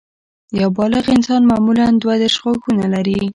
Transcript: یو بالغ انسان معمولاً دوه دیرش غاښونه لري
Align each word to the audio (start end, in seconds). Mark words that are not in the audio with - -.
یو 0.61 0.69
بالغ 0.77 1.03
انسان 1.15 1.41
معمولاً 1.51 1.87
دوه 2.01 2.15
دیرش 2.21 2.37
غاښونه 2.43 2.85
لري 2.93 3.21